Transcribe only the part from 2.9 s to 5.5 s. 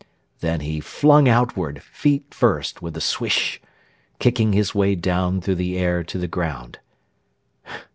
a swish, Kicking his way down